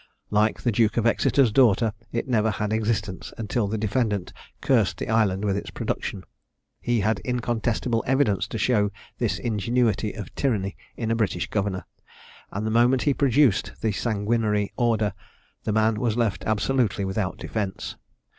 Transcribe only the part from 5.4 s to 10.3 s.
with its production. He had incontestible evidence to show this ingenuity